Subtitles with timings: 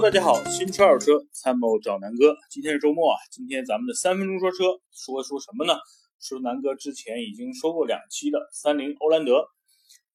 [0.00, 2.36] 大家好，新车二手车参谋找南哥。
[2.50, 5.72] 今天是周末啊，今天咱们的三分钟说车，说说什么呢？
[6.20, 9.46] 说南哥之前已经说过两期的三菱欧蓝德。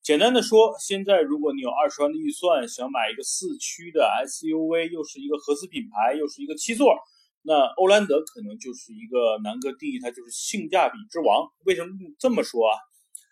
[0.03, 6.93] 简单的说，现在如果你有二十万的预算，想买一个四驱的 SUV，又是一个合资品牌，又是一个七座，
[7.41, 11.49] 那欧蓝德可能就是一个南哥定义它就是性价比之王。
[11.65, 12.77] 为什么这么说啊？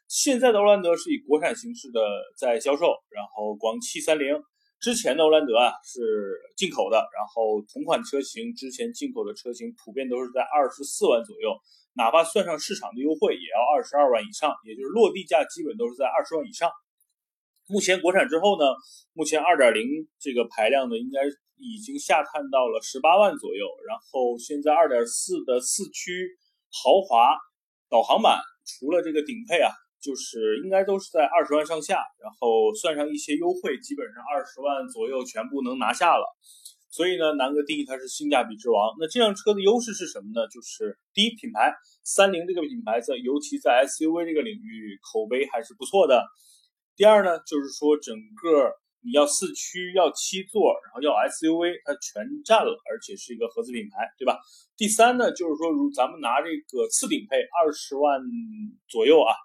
[0.08, 2.02] 现在的欧蓝德是以国产形式的
[2.36, 4.34] 在销售，然后广汽三菱。
[4.79, 11.52] 之前的欧蓝德啊是进口的，然后同款车型之前进口的车型普遍都是在二十四万左右，
[11.95, 16.71] 哪怕算上市场的优惠，也要二十二万以上，也就是落地价基本都是在二十万以上。
[17.67, 18.63] 目前国产之后呢，
[19.11, 21.27] 目前二点零这个排量呢应该
[21.57, 26.39] 已经下探到了十八万左右，然后现在二点四的四驱
[26.71, 27.35] 豪华
[27.89, 29.69] 导航版，除了这个顶配啊。
[30.02, 36.25] 就是应该都是在二十万上下，然后算上一些优惠，基本上二十万左右全部能拿下了。
[36.92, 38.95] 所以呢，南哥定义它是性价比之王。
[39.00, 40.47] 那这辆车的优势是什么呢？
[40.47, 41.72] 就是第一，品牌
[42.03, 46.25] 三菱这个品牌在尤其在 SUV 这个领域口碑还是不错的。
[46.95, 48.73] 第二呢，就是说整个
[49.05, 54.39] 你要四驱要七座，然后要 SUV，它全占了，而且是一个合资品牌，对吧？
[54.75, 58.20] 第三呢，就是说如咱们拿这个次顶配二十万
[58.88, 59.36] 左右啊。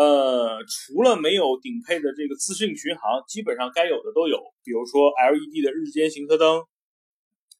[0.00, 4.40] 呃，除了没有顶配的这个自适应巡航，基本上该有的都有。
[4.64, 6.64] 比如说 LED 的日间行车灯，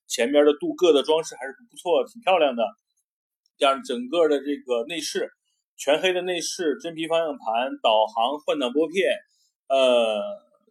[0.09, 2.65] 前面的镀铬的装饰还是不错，挺漂亮的。
[3.59, 5.31] 这样整个的这个内饰，
[5.77, 9.13] 全黑的内饰，真皮方向盘，导航、换挡拨片，
[9.69, 10.23] 呃，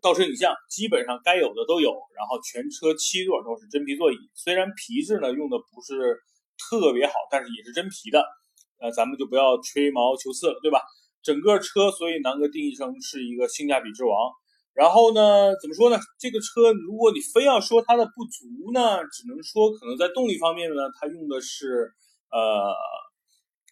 [0.02, 1.92] 倒车影像，基本上该有的都有。
[2.18, 6.18] 然后全车七座都是真皮座椅，虽然皮质呢用的不是
[6.58, 8.26] 特别好，但是也是真皮的。
[8.80, 10.82] 呃，咱们就不要吹毛求疵了，对吧？
[11.22, 14.32] 整个车，所以南哥定义成是一个性价比之王。
[14.74, 15.98] 然后呢，怎么说呢？
[16.18, 21.92] 这个车，如果你非要说它的不足呢，只能说可能在动力方面呢，它用的是
[22.32, 22.72] 呃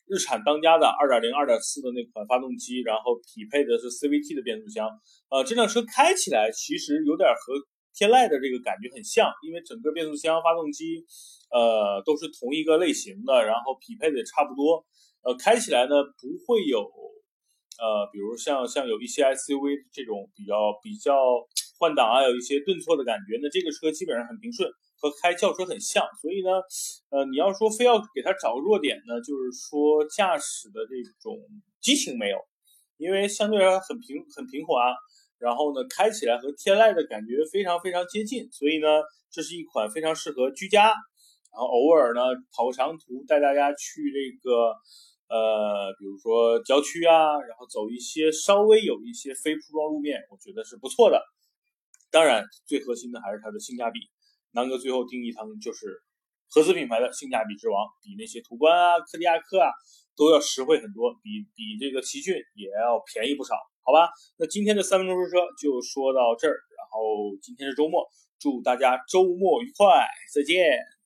[0.08, 4.90] 日产当家的2.0、2.4的那款发动机，然后匹配的是 CVT 的变速箱。
[5.30, 7.56] 呃，这辆车开起来其实有点和
[7.96, 11.06] 天籁的这个感觉很像，因为整个变速箱、发动机
[11.52, 14.84] 呃都是同一个类型的，然后匹配的也差不多。
[15.24, 16.84] 呃，开起来呢不会有。
[17.78, 21.14] 呃，比如像像有一些 SUV 这种比较比较
[21.78, 24.68] 换挡啊，有一些顿挫的感觉，那这个车基本上很平顺，
[25.00, 26.04] 和开轿车很像。
[26.20, 26.50] 所以呢，
[27.14, 31.38] 呃，你要说非要给它找弱点呢，就是说驾驶的这种
[31.80, 32.40] 激情没有，
[32.98, 34.96] 因为相对来说很平很平滑，
[35.38, 38.50] 然后呢，开起来和天籁的感觉非常非常接近。
[38.52, 38.88] 所以呢，
[39.30, 40.86] 这是一款非常适合居家，
[41.54, 42.22] 然后偶尔呢
[42.56, 44.74] 跑个长途，带大家去这个。
[45.30, 51.22] 呃，比如说郊区啊，然后走一些稍微有一些非铺装路面，我觉得是不错的。
[52.10, 54.00] 当然，最核心的还是它的性价比。
[54.52, 56.02] 南哥最后定义它们就是
[56.50, 59.70] 合资品牌的性价比之王，比那些途观啊、柯迪亚克啊
[60.16, 64.10] 都要实惠很多，比比这个奇骏也要便宜不少，好吧？
[64.38, 68.08] 那今天的三分钟说车就说到这儿，然后今天是周末，
[68.40, 70.97] 祝大家周末愉快，再见。